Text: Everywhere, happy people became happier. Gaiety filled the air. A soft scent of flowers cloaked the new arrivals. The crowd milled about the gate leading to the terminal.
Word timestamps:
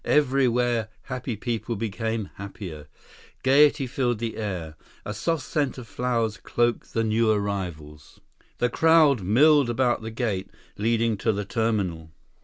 Everywhere, 0.03 0.87
happy 1.03 1.35
people 1.35 1.75
became 1.75 2.31
happier. 2.37 2.87
Gaiety 3.43 3.85
filled 3.85 4.17
the 4.17 4.35
air. 4.35 4.73
A 5.05 5.13
soft 5.13 5.43
scent 5.43 5.77
of 5.77 5.87
flowers 5.87 6.37
cloaked 6.37 6.95
the 6.95 7.03
new 7.03 7.29
arrivals. 7.29 8.19
The 8.57 8.69
crowd 8.71 9.21
milled 9.21 9.69
about 9.69 10.01
the 10.01 10.09
gate 10.09 10.49
leading 10.75 11.17
to 11.17 11.31
the 11.31 11.45
terminal. 11.45 12.09